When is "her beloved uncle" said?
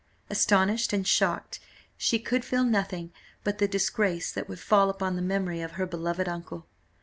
5.73-6.65